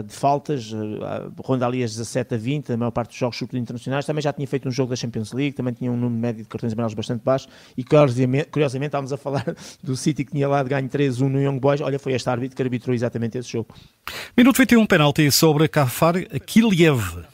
[0.00, 3.40] uh, de faltas, uh, ronda ali as 17 a 20, a maior parte dos jogos
[3.42, 4.04] internacionais.
[4.04, 6.48] Também já tinha feito um jogo da Champions League, também tinha um número médio de
[6.48, 7.48] cartões amarelos bastante baixo.
[7.76, 9.44] E curiosamente, curiosamente estávamos a falar
[9.82, 11.80] do City que tinha lá de ganho 3-1 no Young Boys.
[11.80, 13.74] Olha, foi este árbitro que arbitrou exatamente esse jogo.
[14.36, 16.14] Minuto 21, penalti sobre Kafar
[16.46, 17.33] Kiliev.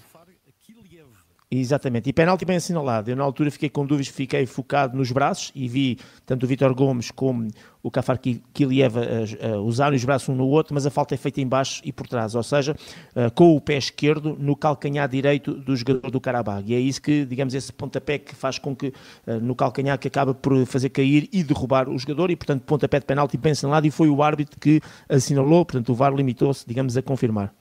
[1.53, 3.11] Exatamente, e penalti bem assinalado.
[3.11, 6.73] Eu na altura fiquei com dúvidas, fiquei focado nos braços e vi tanto o Vitor
[6.73, 7.49] Gomes como
[7.83, 8.21] o Kafar
[8.55, 11.49] Kiliev a, a usarem os braços um no outro, mas a falta é feita em
[11.49, 12.77] baixo e por trás, ou seja,
[13.17, 16.71] uh, com o pé esquerdo no calcanhar direito do jogador do Karabag.
[16.71, 18.87] E é isso que, digamos, esse pontapé que faz com que
[19.27, 23.01] uh, no calcanhar que acaba por fazer cair e derrubar o jogador e, portanto, pontapé
[23.01, 26.97] de penalti bem assinalado e foi o árbitro que assinalou, portanto, o VAR limitou-se, digamos,
[26.97, 27.53] a confirmar.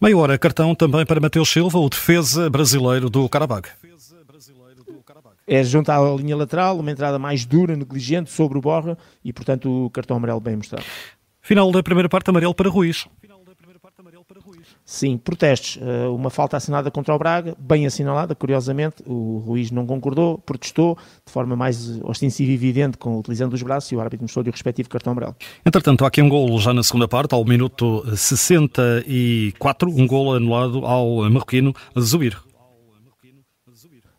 [0.00, 3.68] Meia hora, cartão também para Mateus Silva, o defesa brasileiro do Karabag.
[5.46, 9.86] É junto à linha lateral, uma entrada mais dura, negligente, sobre o Borra e, portanto,
[9.86, 10.84] o cartão amarelo bem mostrado.
[11.40, 13.06] Final da primeira parte, amarelo para Ruiz.
[14.88, 15.80] Sim, protestos.
[15.82, 19.02] Eh, uma falta assinada contra o Braga, bem assinalada, curiosamente.
[19.04, 23.90] O Ruiz não concordou, protestou de forma mais ostensiva e evidente, com, utilizando os braços,
[23.90, 25.34] e o árbitro mostrou-lhe o respectivo cartão amarelo.
[25.66, 30.86] Entretanto, há aqui um golo já na segunda parte, ao minuto 64, um golo anulado
[30.86, 32.45] ao marroquino Zubir.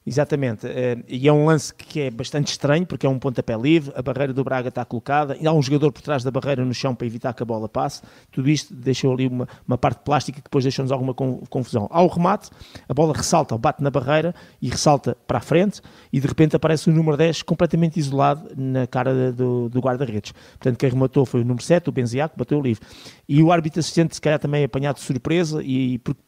[0.08, 3.91] Exatamente, eh, e é um lance que é bastante estranho porque é um pontapé livre,
[3.94, 6.73] a barreira do Braga está colocada, e há um jogador por trás da barreira no
[6.73, 8.02] chão para evitar que a bola passe.
[8.31, 11.89] Tudo isto deixou ali uma, uma parte plástica que depois deixou-nos alguma confusão.
[11.91, 12.50] Ao remate,
[12.88, 15.81] a bola ressalta, bate na barreira e ressalta para a frente,
[16.13, 20.31] e de repente aparece o número 10 completamente isolado na cara do, do guarda-redes.
[20.31, 22.81] Portanto, quem rematou foi o número 7, o Benziaco, bateu livre.
[23.28, 26.22] E o árbitro assistente, se calhar, também é apanhado de surpresa, e porque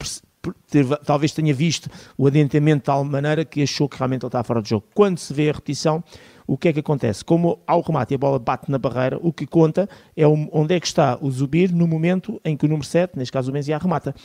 [1.05, 4.61] talvez tenha visto o adiantamento de tal maneira que achou que realmente ele está fora
[4.61, 4.85] de jogo.
[4.93, 6.03] Quando se vê a repetição,
[6.47, 7.23] o que é que acontece?
[7.23, 10.87] Como ao remate a bola bate na barreira, o que conta é onde é que
[10.87, 14.15] está o Zubir no momento em que o número 7, neste caso o Benzia, remata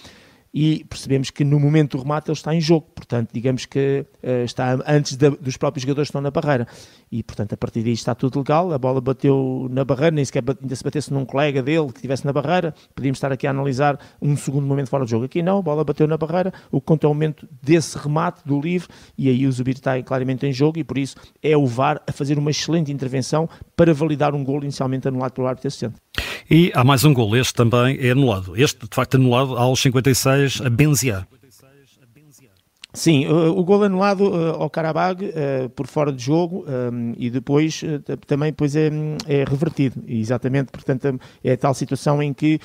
[0.55, 4.45] e percebemos que no momento do remate ele está em jogo, portanto, digamos que uh,
[4.45, 6.69] está antes dos próprios jogadores que estão na barreira.
[7.11, 8.73] E, portanto, a partir daí está tudo legal.
[8.73, 12.25] A bola bateu na barreira, nem sequer ainda se batesse num colega dele que estivesse
[12.25, 12.73] na barreira.
[12.95, 15.25] Podíamos estar aqui a analisar um segundo momento fora do jogo.
[15.25, 16.53] Aqui não, a bola bateu na barreira.
[16.71, 18.89] O que conta é o momento desse remate do livre
[19.19, 22.13] e aí o Zubir está claramente em jogo e por isso é o VAR a
[22.13, 25.97] fazer uma excelente intervenção para validar um gol inicialmente anulado pelo árbitro assistente.
[26.51, 28.55] E há mais um gol, este também é anulado.
[28.57, 31.27] Este, de facto, anulado aos 56, a Benzia.
[32.95, 37.83] Sim, o, gol anulado uh, ao Karabag uh, por fora de jogo um, e depois
[37.83, 38.89] uh, também depois é,
[39.27, 42.61] é, revertido, exatamente, portanto é a tal situação em que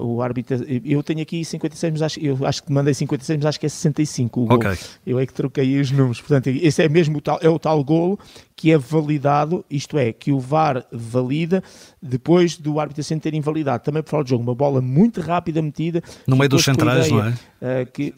[0.00, 3.60] o árbitro, eu tenho aqui 56, mas acho, eu acho que mandei 56, mas acho
[3.60, 4.56] que é 65 o gol.
[4.56, 4.76] Okay.
[5.06, 7.82] Eu é que troquei os números, portanto esse é mesmo o tal, é o tal
[7.84, 8.18] golo
[8.56, 11.62] que é validado, isto é, que o VAR valida
[12.02, 15.62] depois do árbitro assim ter invalidado, também por fora de jogo, uma bola muito rápida
[15.62, 16.02] metida.
[16.26, 17.24] No meio dos centrais, não
[17.60, 17.84] é?
[17.84, 18.12] que,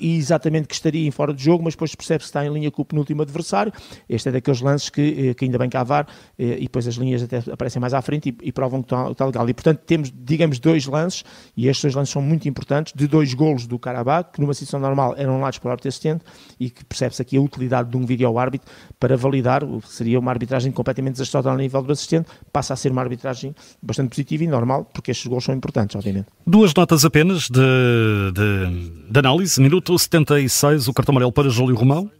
[0.00, 2.70] e exatamente que estaria em fora de jogo, mas depois percebe que está em linha
[2.70, 3.72] com o penúltimo adversário.
[4.08, 6.06] Este é daqueles lances que, eh, que ainda bem que há VAR,
[6.38, 9.10] eh, e depois as linhas até aparecem mais à frente e, e provam que está,
[9.10, 9.48] está, legal.
[9.48, 11.24] E portanto temos, digamos, dois lances,
[11.56, 14.80] e estes dois lances são muito importantes, de dois golos do Karabakh, que numa situação
[14.80, 16.24] normal eram lados para o árbitro assistente,
[16.58, 20.30] e que percebe-se aqui a utilidade de um vídeo ao árbitro para validar, seria uma
[20.30, 24.46] arbitragem completamente desastrosa ao nível do assistente, passa a ser uma arbitragem bastante positiva e
[24.46, 26.26] normal, porque estes golos são importantes, obviamente.
[26.46, 29.60] Duas notas apenas de, de, de análise.
[29.60, 32.10] Minuto 76, o cartão amarelo para Júlio Romão.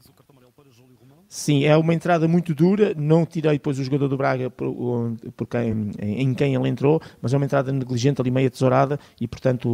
[1.35, 2.93] Sim, é uma entrada muito dura.
[2.95, 7.33] Não tirei depois o jogador do Braga por, por quem, em quem ele entrou, mas
[7.33, 9.67] é uma entrada negligente ali, meia tesourada, e portanto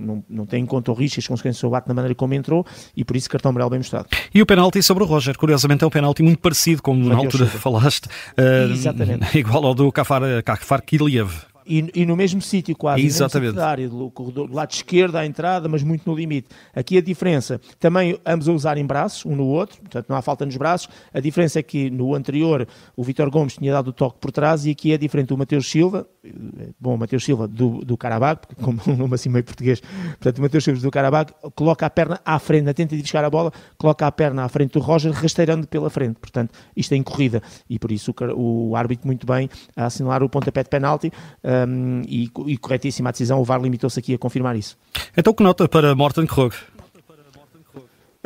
[0.00, 2.34] não, não tem em conta o risco e as consequências do bate na maneira como
[2.34, 4.08] entrou, e por isso cartão amarelo bem mostrado.
[4.34, 7.46] E o penalti sobre o Roger, curiosamente é um penalti muito parecido, como na altura
[7.46, 9.30] falaste, uh, Exatamente.
[9.38, 11.30] igual ao do Kafar, Kafar Kiliev
[11.66, 13.56] e, e, no mesmo sítio quase, Exatamente.
[13.56, 16.48] na área, do, corredor, do lado esquerdo à entrada, mas muito no limite.
[16.74, 20.46] Aqui a diferença, também ambos a usarem braços, um no outro, portanto não há falta
[20.46, 24.18] nos braços, a diferença é que no anterior o Vitor Gomes tinha dado o toque
[24.20, 26.06] por trás e aqui é diferente o Mateus Silva,
[26.78, 30.42] bom, o Mateus Silva do, do Carabag, como um nome assim meio português, portanto o
[30.42, 33.52] Mateus Silva do Carabag, coloca a perna à frente, na tenta de buscar a bola,
[33.76, 37.42] coloca a perna à frente do Roger, rasteirando pela frente, portanto isto é em corrida,
[37.68, 41.12] e por isso o, o árbitro muito bem a assinalar o pontapé de penalti,
[41.66, 44.76] um, e, e, corretíssima a decisão, o VAR limitou-se aqui a confirmar isso.
[45.16, 46.54] Então que nota para Morten Krog?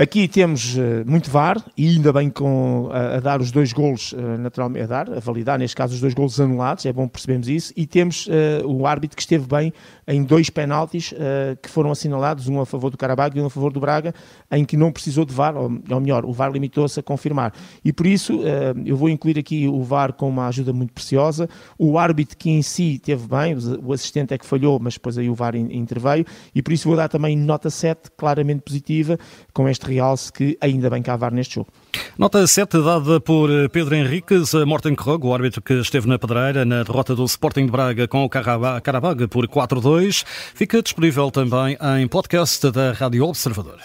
[0.01, 4.13] Aqui temos uh, muito VAR e ainda bem com, a, a dar os dois golos,
[4.13, 7.47] uh, naturalmente, a dar, a validar, neste caso, os dois golos anulados, é bom percebermos
[7.49, 9.75] isso, e temos uh, o árbitro que esteve bem
[10.09, 11.15] em dois penaltis
[11.63, 14.13] que foram assinalados, um a favor do Carabag e um a favor do Braga,
[14.51, 17.55] em que não precisou de VAR, ou, ou melhor, o VAR limitou-se a confirmar.
[17.85, 18.41] E por isso
[18.85, 21.49] eu vou incluir aqui o VAR com uma ajuda muito preciosa,
[21.79, 23.55] o árbitro que em si teve bem,
[23.85, 26.97] o assistente é que falhou, mas depois aí o VAR interveio, e por isso vou
[26.97, 29.17] dar também nota 7, claramente positiva,
[29.53, 31.69] com este realce que ainda bem que há VAR neste jogo.
[32.17, 36.65] Nota 7 dada por eh, Pedro Henriques, Morten Krog, o árbitro que esteve na pedreira
[36.65, 42.07] na derrota do Sporting de Braga com o Carabag por 4-2, fica disponível também em
[42.09, 43.79] podcast da Rádio Observador.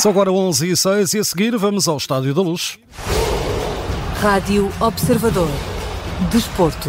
[0.00, 2.78] São agora 11 e 6 e a seguir vamos ao Estádio da Luz.
[4.18, 5.50] Rádio Observador.
[6.32, 6.88] Desporto.